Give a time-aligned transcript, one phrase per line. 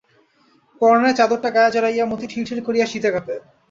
[0.81, 3.35] পরাণের চাদরটা গায়ে জড়াইয়া মতি ঠিরঠির করিয়া শীতে কাঁপে।